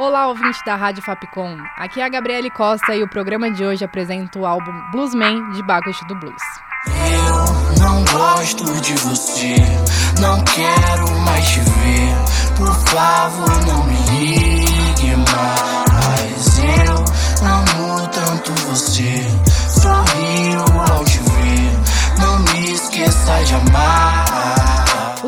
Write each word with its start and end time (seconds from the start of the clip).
Olá, 0.00 0.28
ouvinte 0.28 0.64
da 0.64 0.76
Rádio 0.76 1.02
Fapcom. 1.02 1.58
Aqui 1.76 2.00
é 2.00 2.04
a 2.04 2.08
Gabriele 2.08 2.48
Costa 2.48 2.96
e 2.96 3.02
o 3.02 3.08
programa 3.10 3.50
de 3.50 3.62
hoje 3.62 3.84
apresenta 3.84 4.38
o 4.38 4.46
álbum 4.46 4.72
Bluesman 4.90 5.50
de 5.50 5.62
Bacchus 5.62 6.00
do 6.08 6.14
Blues. 6.14 6.40
Eu 6.86 7.84
não 7.84 8.02
gosto 8.06 8.64
de 8.80 8.94
você, 8.94 9.56
não 10.18 10.42
quero 10.44 11.20
mais 11.20 11.46
te 11.46 11.60
ver. 11.60 12.16
Por 12.56 12.74
favor, 12.88 13.66
não 13.66 13.84
me 13.84 13.96
ligue 14.24 15.16
mais. 15.16 16.58
Eu 16.86 17.04
amo 17.46 18.08
tanto 18.08 18.54
você, 18.70 19.26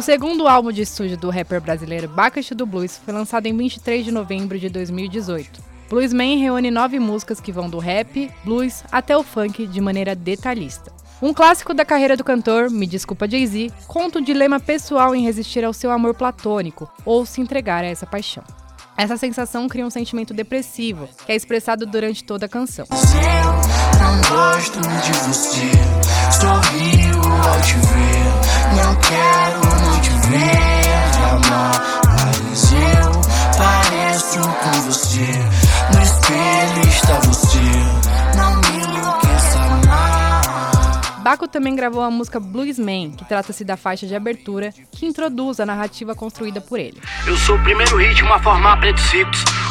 O 0.03 0.05
segundo 0.05 0.49
álbum 0.49 0.73
de 0.73 0.83
estúdio 0.83 1.17
do 1.17 1.31
rapper 1.31 1.61
brasileiro 1.61 2.09
Bacchus 2.09 2.51
do 2.51 2.67
Blues 2.67 2.99
foi 3.05 3.15
lançado 3.15 3.47
em 3.47 3.57
23 3.57 4.05
de 4.05 4.11
novembro 4.11 4.59
de 4.59 4.69
2018. 4.69 5.63
Bluesman 5.89 6.41
reúne 6.41 6.73
nove 6.73 6.99
músicas 6.99 7.41
que 7.41 7.53
vão 7.53 7.71
do 7.71 7.79
rap, 7.79 8.29
blues 8.45 8.83
até 8.91 9.17
o 9.17 9.23
funk 9.23 9.65
de 9.65 9.81
maneira 9.81 10.17
detalhista. 10.17 10.93
Um 11.23 11.33
clássico 11.33 11.73
da 11.73 11.85
carreira 11.85 12.17
do 12.17 12.25
cantor, 12.25 12.69
Me 12.69 12.85
Desculpa 12.85 13.31
Jay-Z, 13.31 13.71
conta 13.87 14.19
o 14.19 14.25
dilema 14.25 14.59
pessoal 14.59 15.15
em 15.15 15.23
resistir 15.23 15.65
ao 15.65 15.73
seu 15.73 15.93
amor 15.93 16.15
platônico 16.15 16.91
ou 17.05 17.25
se 17.25 17.41
entregar 17.41 17.85
a 17.85 17.87
essa 17.87 18.05
paixão. 18.05 18.43
Essa 18.97 19.17
sensação 19.17 19.69
cria 19.69 19.87
um 19.87 19.91
sentimento 19.91 20.35
depressivo, 20.35 21.09
que 21.25 21.31
é 21.31 21.37
expressado 21.37 21.87
durante 21.87 22.25
toda 22.25 22.47
a 22.47 22.49
canção. 22.49 22.87
Não 28.75 28.97
quero 28.97 29.72
ver 30.33 30.63
mas 32.53 32.73
eu 32.73 33.13
pareço 33.57 34.41
com 34.41 34.81
você. 34.83 35.27
No 35.93 36.03
espelho 36.03 36.89
está 36.89 37.21
você, 37.21 37.59
não 38.37 38.57
me 38.61 38.85
enlouqueça 38.85 39.59
mais. 39.87 41.23
Baco 41.23 41.47
também 41.47 41.77
gravou 41.77 42.03
a 42.03 42.11
música 42.11 42.41
Bluesman, 42.41 43.13
que 43.13 43.25
trata-se 43.25 43.65
da 43.65 43.77
faixa 43.77 44.07
de 44.07 44.15
abertura 44.15 44.73
que 44.91 45.07
introduz 45.07 45.61
a 45.61 45.67
narrativa 45.67 46.15
construída 46.15 46.61
por 46.61 46.81
ele. 46.81 47.01
Eu 47.27 47.37
sou 47.37 47.57
o 47.57 47.63
primeiro 47.63 47.97
ritmo 47.97 48.33
a 48.33 48.43
formar 48.43 48.81
pretos. 48.81 49.03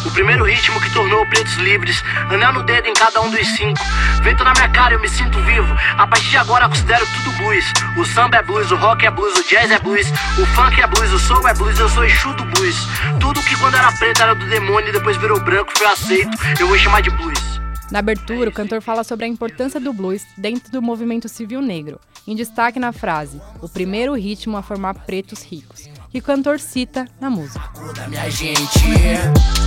O 0.05 0.11
primeiro 0.11 0.45
ritmo 0.45 0.80
que 0.81 0.91
tornou 0.94 1.25
pretos 1.27 1.55
livres. 1.55 2.03
Anel 2.30 2.53
no 2.53 2.63
dedo 2.63 2.88
em 2.88 2.94
cada 2.94 3.21
um 3.21 3.30
dos 3.30 3.47
cinco. 3.49 3.80
Vento 4.23 4.44
na 4.44 4.53
minha 4.53 4.69
cara, 4.69 4.95
eu 4.95 4.99
me 4.99 5.07
sinto 5.07 5.39
vivo. 5.41 5.75
A 5.97 6.07
partir 6.07 6.30
de 6.30 6.38
agora 6.38 6.67
considero 6.67 7.05
tudo 7.05 7.38
blues. 7.38 7.66
O 7.97 8.05
samba 8.05 8.38
é 8.38 8.44
blues, 8.44 8.72
o 8.72 8.75
rock 8.75 9.05
é 9.05 9.11
blues, 9.11 9.38
o 9.38 9.47
jazz 9.47 9.69
é 9.72 9.79
blues. 9.79 10.07
O 10.39 10.45
funk 10.55 10.81
é 10.81 10.88
blues, 10.88 11.11
o 11.11 11.19
soul 11.19 11.47
é 11.47 11.53
blues, 11.53 11.79
eu 11.79 11.89
sou 11.89 12.03
Exu 12.03 12.33
blues. 12.33 12.75
Tudo 13.19 13.41
que 13.44 13.55
quando 13.57 13.75
era 13.75 13.91
preto 13.91 14.22
era 14.22 14.33
do 14.33 14.45
demônio 14.47 14.89
e 14.89 14.91
depois 14.91 15.17
virou 15.17 15.39
branco 15.39 15.72
foi 15.77 15.88
aceito. 15.88 16.38
Eu 16.59 16.67
vou 16.67 16.77
chamar 16.77 17.02
de 17.02 17.09
blues. 17.11 17.39
Na 17.91 18.00
abertura, 18.00 18.50
o 18.50 18.53
cantor 18.53 18.81
fala 18.81 19.03
sobre 19.03 19.25
a 19.25 19.28
importância 19.28 19.79
do 19.79 19.91
blues 19.91 20.25
dentro 20.38 20.72
do 20.72 20.81
movimento 20.81 21.28
civil 21.28 21.61
negro, 21.61 22.00
em 22.25 22.35
destaque 22.35 22.79
na 22.79 22.94
frase: 22.94 23.41
o 23.61 23.67
primeiro 23.67 24.13
ritmo 24.16 24.56
a 24.56 24.63
formar 24.63 24.94
pretos 24.94 25.44
ricos, 25.44 25.90
que 26.11 26.19
o 26.19 26.22
cantor 26.22 26.59
cita 26.59 27.07
na 27.19 27.29
música. 27.29 27.61
Da 27.95 28.07
minha 28.07 28.29
gente, 28.29 28.59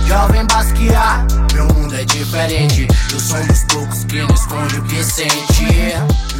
jovem 0.07 0.45
basquear, 0.45 1.25
meu 1.53 1.65
mundo 1.73 1.95
é 1.95 2.05
diferente. 2.05 2.87
Eu 3.11 3.19
sou 3.19 3.37
um 3.37 3.47
dos 3.47 3.63
poucos 3.63 4.03
que 4.05 4.19
não 4.21 4.29
esconde 4.29 4.79
o 4.79 4.83
que 4.83 5.03
sente. 5.03 5.33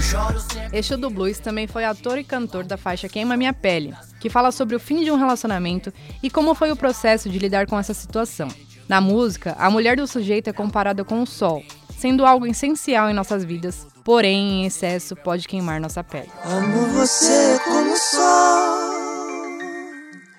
Sempre. 0.05 0.77
Exu 0.77 0.97
do 0.97 1.09
Blues 1.09 1.39
também 1.39 1.65
foi 1.65 1.83
ator 1.83 2.19
e 2.19 2.23
cantor 2.23 2.65
da 2.65 2.77
faixa 2.77 3.09
Queima 3.09 3.35
Minha 3.35 3.53
Pele, 3.53 3.95
que 4.19 4.29
fala 4.29 4.51
sobre 4.51 4.75
o 4.75 4.79
fim 4.79 5.03
de 5.03 5.09
um 5.09 5.17
relacionamento 5.17 5.91
e 6.21 6.29
como 6.29 6.53
foi 6.53 6.71
o 6.71 6.75
processo 6.75 7.27
de 7.27 7.39
lidar 7.39 7.65
com 7.65 7.79
essa 7.79 7.93
situação. 7.93 8.47
Na 8.87 9.01
música, 9.01 9.55
a 9.57 9.71
mulher 9.71 9.97
do 9.97 10.05
sujeito 10.05 10.49
é 10.49 10.53
comparada 10.53 11.03
com 11.03 11.23
o 11.23 11.25
sol, 11.25 11.63
sendo 11.97 12.25
algo 12.25 12.45
essencial 12.45 13.09
em 13.09 13.13
nossas 13.13 13.43
vidas, 13.43 13.87
porém 14.03 14.61
em 14.61 14.65
excesso 14.67 15.15
pode 15.15 15.47
queimar 15.47 15.81
nossa 15.81 16.03
pele. 16.03 16.29
Amo 16.43 16.85
você 16.89 17.59
como 17.65 17.97
sol. 17.97 18.84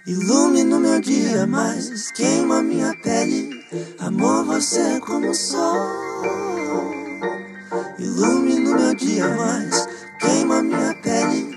Ilumina 0.06 0.77
o 0.77 0.78
meu 0.78 1.00
dia, 1.00 1.49
mas 1.49 2.12
queima 2.12 2.62
minha 2.62 2.94
pele. 3.03 3.61
Amor, 3.99 4.44
você 4.44 5.00
como 5.00 5.34
sol. 5.34 5.77
Ilumina 7.99 8.71
o 8.71 8.81
meu 8.81 8.95
dia, 8.95 9.27
mas 9.28 9.89
queima 10.21 10.62
minha 10.62 10.95
pele. 11.03 11.56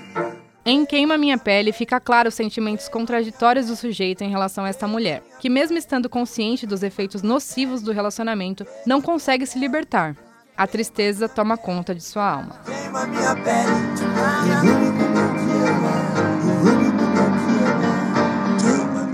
Em 0.66 0.84
Queima 0.84 1.16
Minha 1.16 1.38
Pele 1.38 1.72
fica 1.72 1.98
claro 1.98 2.28
os 2.28 2.34
sentimentos 2.34 2.88
contraditórios 2.88 3.68
do 3.68 3.76
sujeito 3.76 4.22
em 4.22 4.30
relação 4.30 4.64
a 4.64 4.68
esta 4.68 4.86
mulher, 4.86 5.22
que 5.38 5.48
mesmo 5.48 5.78
estando 5.78 6.08
consciente 6.08 6.66
dos 6.66 6.82
efeitos 6.82 7.22
nocivos 7.22 7.80
do 7.82 7.92
relacionamento, 7.92 8.66
não 8.84 9.00
consegue 9.00 9.46
se 9.46 9.58
libertar. 9.58 10.16
A 10.56 10.66
tristeza 10.66 11.28
toma 11.28 11.56
conta 11.56 11.94
de 11.94 12.02
sua 12.02 12.28
alma. 12.30 12.60
Queima 12.64 13.06
minha 13.06 13.34
pele. 13.36 14.49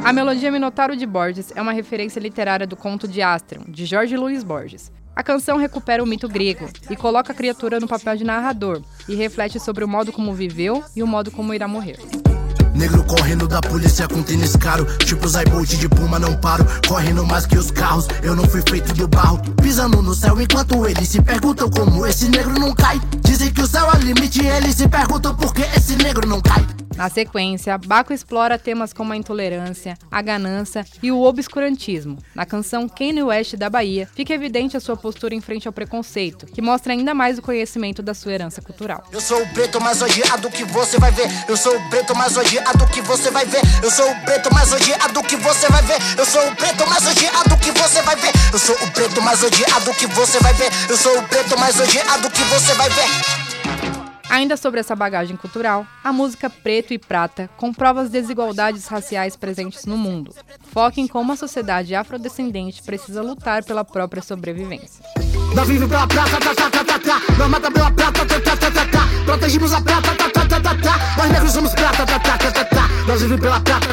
A 0.07 0.13
melodia 0.13 0.53
Minotauro 0.53 0.97
de 0.97 1.05
Borges 1.05 1.53
é 1.57 1.61
uma 1.61 1.73
referência 1.73 2.21
literária 2.21 2.65
do 2.65 2.77
conto 2.77 3.09
de 3.09 3.21
Astrium, 3.21 3.65
de 3.67 3.85
Jorge 3.85 4.17
Luiz 4.17 4.45
Borges. 4.45 4.93
A 5.17 5.21
canção 5.21 5.57
recupera 5.57 6.01
o 6.01 6.07
mito 6.07 6.29
grego 6.29 6.71
e 6.89 6.95
coloca 6.95 7.33
a 7.33 7.35
criatura 7.35 7.81
no 7.81 7.89
papel 7.89 8.17
de 8.17 8.23
narrador 8.23 8.83
e 9.09 9.17
reflete 9.17 9.59
sobre 9.59 9.83
o 9.83 9.89
modo 9.89 10.13
como 10.13 10.33
viveu 10.33 10.85
e 10.95 11.03
o 11.03 11.09
modo 11.09 11.33
como 11.33 11.53
irá 11.53 11.67
morrer. 11.67 11.99
Negro 12.73 13.03
correndo 13.03 13.49
da 13.49 13.61
polícia 13.61 14.07
com 14.07 14.23
tênis 14.23 14.55
caro. 14.55 14.87
Tipo 14.99 15.27
Zaibolt 15.27 15.75
de 15.75 15.89
Puma, 15.89 16.21
não 16.21 16.37
paro. 16.37 16.65
Correndo 16.87 17.27
mais 17.27 17.45
que 17.45 17.59
os 17.59 17.73
carros. 17.73 18.07
Eu 18.23 18.37
não 18.37 18.45
fui 18.45 18.63
feito 18.69 18.95
do 18.95 19.09
barro. 19.09 19.41
Pisando 19.61 20.01
no 20.03 20.15
céu 20.15 20.41
enquanto 20.41 20.87
eles 20.87 21.09
se 21.09 21.21
perguntam 21.21 21.69
como 21.69 22.07
esse 22.07 22.29
negro 22.29 22.53
não 22.61 22.73
cai. 22.73 23.01
Dizem 23.25 23.53
que 23.53 23.61
o 23.61 23.67
céu 23.67 23.91
é 23.91 23.97
o 23.97 24.03
limite. 24.03 24.47
Eles 24.47 24.77
se 24.77 24.87
perguntam 24.87 25.35
por 25.35 25.53
que 25.53 25.63
esse 25.63 25.97
negro 25.97 26.29
não 26.29 26.41
cai. 26.41 26.65
Na 26.97 27.11
sequência, 27.11 27.77
Baco 27.77 28.11
explora 28.15 28.59
temas 28.59 28.91
como 28.91 29.13
a 29.13 29.17
intolerância, 29.17 29.99
a 30.11 30.23
ganância 30.23 30.83
e 31.03 31.13
o 31.13 31.23
obscurantismo. 31.23 32.17
Na 32.35 32.47
canção 32.47 32.89
Kanye 32.89 33.23
West 33.23 33.55
da 33.55 33.69
Bahia, 33.69 34.09
fica 34.15 34.33
evidente 34.33 34.79
a 34.79 34.81
sua 34.81 34.97
postura 34.97 35.35
em 35.35 35.41
frente 35.43 35.69
ao 35.69 35.75
preconceito, 35.75 36.47
que 36.47 36.63
mostra 36.63 36.95
ainda 36.95 37.13
mais 37.13 37.39
o 37.39 37.43
conhecimento 37.43 38.03
da 38.03 38.15
sua 38.15 38.33
herança 38.33 38.63
cultural. 38.63 39.05
Eu 39.13 39.21
sou 39.21 39.43
o 39.43 39.49
preto 39.51 39.79
mais 39.79 40.01
odiado 40.01 40.49
que 40.51 40.65
você 40.65 40.99
vai 40.99 41.13
ver. 41.13 41.29
Eu 41.47 41.57
sou 41.57 41.77
o 41.77 41.91
preto 41.91 42.17
mais 42.17 42.35
odiado 42.35 42.87
que 42.87 43.03
você 43.03 43.31
vai 43.31 43.45
ver. 43.45 43.61
Eu 43.83 43.91
sou 43.91 44.11
o 44.11 44.21
preto 44.25 44.55
mais 44.55 44.73
odiado 44.73 45.23
que 45.23 45.37
você 45.37 45.69
vai 45.69 45.83
ver. 45.83 45.99
Eu 46.19 46.25
sou 46.25 46.43
o 46.49 46.57
preto 46.57 46.87
mais 46.87 47.05
odiado 47.05 47.59
que 47.61 47.73
você 47.73 48.01
vai 48.01 48.17
ver. 48.17 48.33
Eu 48.53 48.59
sou 48.59 48.75
o 48.75 48.91
preto 48.93 49.23
mais 49.23 49.43
odiado 49.43 49.95
que 49.95 50.07
você 50.07 50.39
vai 50.41 50.55
ver. 50.55 50.71
Eu 50.89 50.97
sou 50.97 51.19
o 51.19 51.23
preto 51.25 51.59
mais 51.59 51.79
odiado 51.79 52.31
que 52.31 52.43
você 52.45 52.73
vai 52.75 52.89
ver. 52.89 53.46
Ainda 54.29 54.57
sobre 54.57 54.81
essa 54.81 54.97
bagagem 54.97 55.37
cultural, 55.37 55.87
a 56.03 56.13
música 56.13 56.51
Preto 56.51 56.93
e 56.93 56.99
Prata 56.99 57.49
comprova 57.57 58.03
as 58.03 58.11
desigualdades 58.11 58.87
raciais 58.89 59.37
presentes 59.37 59.87
no 59.87 59.97
mundo. 59.97 60.35
Foca 60.73 61.01
em 61.01 61.07
como 61.07 61.33
a 61.33 61.37
sociedade 61.37 61.95
afrodescendente 61.95 62.83
precisa 62.83 63.23
lutar 63.23 63.65
pela 63.65 63.85
própria 63.85 64.23
sobrevivência. 64.23 65.05
Nós 65.55 65.69
vivemos 65.69 65.89
pela 65.89 66.07
prata, 66.07 66.39
tá, 66.39 66.55
tá, 66.55 66.71
tá, 66.71 66.85
tá, 66.85 66.99
tá. 66.99 67.21
Tá, 67.37 67.61
tá, 67.61 67.71
tá, 67.71 67.71
tá, 67.71 67.91
tá. 67.91 68.07
Tá, 68.07 68.27
tá, 68.27 68.41
tá, 68.41 68.71
tá, 68.71 68.85
tá. 68.85 69.07
Tá, 69.27 69.39
tá, 69.39 69.49
tá, 70.29 70.61
tá, 70.61 70.75
tá. 70.75 70.97
Tá, 70.97 71.29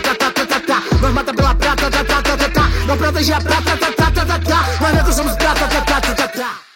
tá, 0.03 0.24
tá, 0.30 0.45
tá, 0.45 0.63
tá. 1.53 1.74
Tá, 1.74 2.06
tá, 2.06 2.21
tá, 2.21 2.38
tá, 2.38 2.50
tá. 2.50 2.69
Nós 2.88 2.97
protegemos 2.97 3.30
a 3.31 3.41
prata, 3.41 3.77
tá, 3.77 3.91
tá, 3.91 4.12
tá, 4.12 4.25
tá, 4.25 4.39
tá. 4.39 4.65
Nós 4.81 4.94
negros 4.94 5.15
somos 5.15 5.35
prata, 5.35 5.68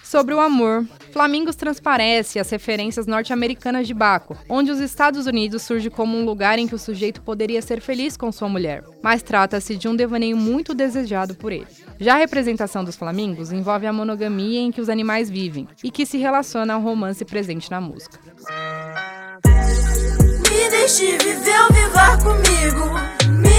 Sobre 0.07 0.33
o 0.33 0.39
amor, 0.39 0.85
Flamingos 1.11 1.57
transparece 1.57 2.39
as 2.39 2.49
referências 2.49 3.05
norte-americanas 3.05 3.85
de 3.85 3.93
Baco, 3.93 4.37
onde 4.47 4.71
os 4.71 4.79
Estados 4.79 5.27
Unidos 5.27 5.63
surge 5.63 5.89
como 5.89 6.17
um 6.17 6.23
lugar 6.23 6.57
em 6.57 6.65
que 6.65 6.73
o 6.73 6.79
sujeito 6.79 7.21
poderia 7.21 7.61
ser 7.61 7.81
feliz 7.81 8.15
com 8.15 8.31
sua 8.31 8.47
mulher, 8.47 8.85
mas 9.03 9.21
trata-se 9.21 9.75
de 9.75 9.85
um 9.85 9.93
devaneio 9.93 10.37
muito 10.37 10.73
desejado 10.73 11.35
por 11.35 11.51
ele. 11.51 11.67
Já 11.99 12.13
a 12.13 12.19
representação 12.19 12.85
dos 12.85 12.95
flamingos 12.95 13.51
envolve 13.51 13.85
a 13.85 13.91
monogamia 13.91 14.61
em 14.61 14.71
que 14.71 14.79
os 14.79 14.87
animais 14.87 15.29
vivem 15.29 15.67
e 15.83 15.91
que 15.91 16.05
se 16.05 16.17
relaciona 16.17 16.75
ao 16.75 16.81
romance 16.81 17.25
presente 17.25 17.69
na 17.69 17.81
música. 17.81 18.17
Me 19.45 20.69
deixe 20.69 21.17
viver 21.17 21.61
ou 21.63 21.75
vivar 21.75 22.17
comigo. 22.23 22.87
Me 23.41 23.57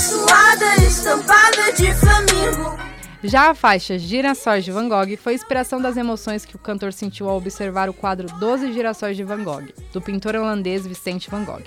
suada 0.00 0.76
estampada 0.76 1.72
de 1.76 1.92
flamingo. 1.94 2.78
Já 3.22 3.50
a 3.50 3.54
faixa 3.54 3.98
Girassóis 3.98 4.64
de 4.64 4.72
Van 4.72 4.88
Gogh 4.88 5.14
foi 5.18 5.34
inspiração 5.34 5.78
das 5.78 5.98
emoções 5.98 6.46
que 6.46 6.56
o 6.56 6.58
cantor 6.58 6.90
sentiu 6.90 7.28
ao 7.28 7.36
observar 7.36 7.90
o 7.90 7.92
quadro 7.92 8.26
12 8.38 8.72
Girassóis 8.72 9.14
de 9.14 9.22
Van 9.22 9.44
Gogh, 9.44 9.68
do 9.92 10.00
pintor 10.00 10.36
holandês 10.36 10.86
Vicente 10.86 11.28
Van 11.30 11.44
Gogh. 11.44 11.64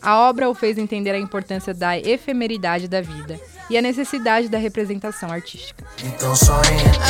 A 0.00 0.16
obra 0.20 0.48
o 0.48 0.54
fez 0.54 0.78
entender 0.78 1.10
a 1.10 1.18
importância 1.18 1.74
da 1.74 1.98
efemeridade 1.98 2.88
da 2.88 3.02
vida 3.02 3.38
e 3.68 3.76
a 3.76 3.82
necessidade 3.82 4.48
da 4.48 4.56
representação 4.56 5.30
artística. 5.30 5.84
Então 6.02 6.34
só 6.34 6.58
entro 6.60 7.00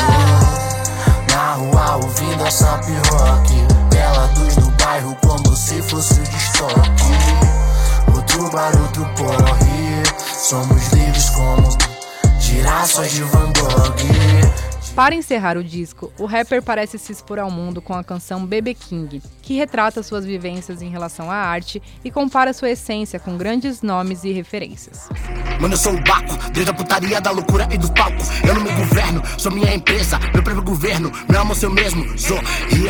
na 1.30 1.52
rua 1.52 1.96
ouvindo 1.96 2.44
a 2.44 2.50
Sap 2.50 2.82
Rock. 3.12 3.52
Bela 3.94 4.32
luz 4.36 4.56
no 4.56 4.70
bairro 4.72 5.16
como 5.22 5.54
se 5.54 5.80
fosse 5.82 6.20
de 6.20 6.36
estoque. 6.36 7.45
Outro 8.36 8.50
bar, 8.50 8.82
outro 8.82 9.04
porre. 9.14 10.02
Somos 10.34 10.92
livres 10.92 11.30
como 11.30 11.66
girassóis 12.38 13.12
de 13.12 13.22
Van 13.22 13.50
Gogh. 13.52 14.66
Para 14.94 15.14
encerrar 15.14 15.56
o 15.56 15.64
disco, 15.64 16.12
o 16.18 16.26
rapper 16.26 16.62
parece 16.62 16.98
se 16.98 17.12
expor 17.12 17.38
ao 17.38 17.50
mundo 17.50 17.80
com 17.80 17.94
a 17.94 18.04
canção 18.04 18.44
Bebe 18.44 18.74
King, 18.74 19.22
que 19.42 19.54
retrata 19.54 20.02
suas 20.02 20.24
vivências 20.24 20.80
em 20.80 20.88
relação 20.88 21.30
à 21.30 21.34
arte 21.34 21.82
e 22.04 22.10
compara 22.10 22.52
sua 22.52 22.70
essência 22.70 23.18
com 23.18 23.36
grandes 23.36 23.80
nomes 23.82 24.24
e 24.24 24.32
referências. 24.32 25.08
Mano, 25.60 25.74
eu 25.74 25.78
sou 25.78 25.94
o 25.94 26.02
Baco, 26.02 26.50
desde 26.50 26.70
a 26.70 26.74
putaria 26.74 27.20
da 27.20 27.30
loucura 27.30 27.66
e 27.70 27.78
do 27.78 27.92
palco. 27.92 28.22
Eu 28.46 28.54
não 28.54 28.65
sou 29.38 29.52
minha 29.52 29.74
empresa, 29.74 30.18
meu 30.34 30.42
próprio 30.42 30.62
governo. 30.62 31.12
Meu 31.28 31.40
amor, 31.40 31.56
seu 31.56 31.70
mesmo, 31.70 32.18
sou. 32.18 32.38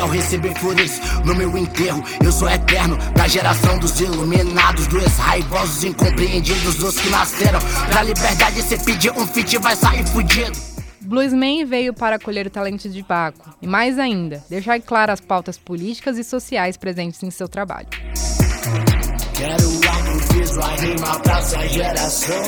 Ao 0.00 0.08
receber 0.08 0.54
flores 0.58 1.00
no 1.24 1.34
meu 1.34 1.56
enterro, 1.56 2.02
eu 2.22 2.30
sou 2.30 2.48
eterno. 2.48 2.96
Da 3.14 3.26
geração 3.26 3.78
dos 3.78 3.98
iluminados, 4.00 4.86
dos 4.86 5.16
raivosos, 5.16 5.84
incompreendidos, 5.84 6.76
dos 6.76 6.98
que 6.98 7.08
nasceram. 7.10 7.58
Pra 7.90 8.02
liberdade, 8.02 8.62
cê 8.62 8.76
pedir 8.76 9.12
um 9.12 9.26
fit, 9.26 9.58
vai 9.58 9.74
sair 9.76 10.06
fudido. 10.06 10.56
Bluesman 11.00 11.64
veio 11.64 11.94
para 11.94 12.16
acolher 12.16 12.46
o 12.46 12.50
talento 12.50 12.88
de 12.88 13.02
Baco 13.02 13.56
e, 13.62 13.66
mais 13.66 13.98
ainda, 13.98 14.42
deixar 14.50 14.80
claras 14.80 15.14
as 15.14 15.20
pautas 15.20 15.56
políticas 15.56 16.18
e 16.18 16.24
sociais 16.24 16.76
presentes 16.76 17.22
em 17.22 17.30
seu 17.30 17.48
trabalho. 17.48 17.88
Quero 19.36 19.68
algo 19.92 20.18
viso, 20.32 20.58
a 20.62 20.68
rima 20.76 21.20
pra 21.20 21.38
essa 21.40 21.68
geração. 21.68 22.42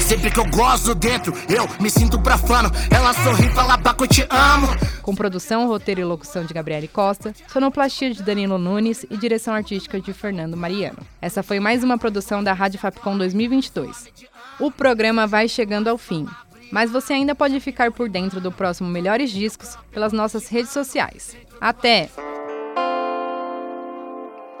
Sempre 0.00 0.28
que 0.28 0.40
eu 0.40 0.50
gozo 0.50 0.92
dentro, 0.92 1.32
eu 1.48 1.68
me 1.80 1.88
sinto 1.88 2.20
profano. 2.20 2.68
Ela 2.90 3.14
sorri 3.14 3.48
fala, 3.50 3.76
Baco, 3.76 4.02
eu 4.02 4.08
te 4.08 4.26
amo. 4.28 4.66
Com 5.02 5.14
produção, 5.14 5.68
roteiro 5.68 6.00
e 6.00 6.04
locução 6.04 6.44
de 6.44 6.52
Gabriele 6.52 6.88
Costa, 6.88 7.32
sonoplastia 7.46 8.12
de 8.12 8.24
Danilo 8.24 8.58
Nunes 8.58 9.06
e 9.08 9.16
direção 9.16 9.54
artística 9.54 10.00
de 10.00 10.12
Fernando 10.12 10.56
Mariano. 10.56 10.98
Essa 11.22 11.44
foi 11.44 11.60
mais 11.60 11.84
uma 11.84 11.96
produção 11.96 12.42
da 12.42 12.52
Rádio 12.52 12.80
Fapcom 12.80 13.16
2022. 13.16 14.08
O 14.58 14.68
programa 14.68 15.28
vai 15.28 15.46
chegando 15.46 15.86
ao 15.86 15.96
fim, 15.96 16.26
mas 16.72 16.90
você 16.90 17.12
ainda 17.12 17.36
pode 17.36 17.60
ficar 17.60 17.92
por 17.92 18.08
dentro 18.08 18.40
do 18.40 18.50
próximo 18.50 18.88
Melhores 18.88 19.30
Discos 19.30 19.78
pelas 19.92 20.12
nossas 20.12 20.48
redes 20.48 20.72
sociais. 20.72 21.36
Até! 21.60 22.10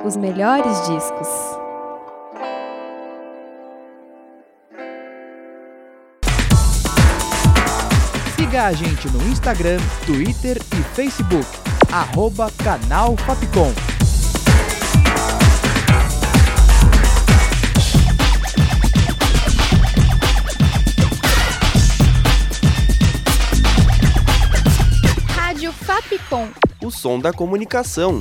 Os 0.06 0.16
melhores 0.16 0.86
discos. 0.86 1.26
Siga 8.36 8.66
a 8.66 8.72
gente 8.72 9.10
no 9.10 9.20
Instagram, 9.26 9.78
Twitter 10.06 10.58
e 10.58 10.82
Facebook. 10.94 11.44
Arroba 11.90 12.52
Canal 12.62 13.16
Fapcom. 13.16 13.72
Rádio 25.34 25.72
Fapcom. 25.72 26.48
O 26.80 26.92
som 26.92 27.18
da 27.18 27.32
comunicação. 27.32 28.20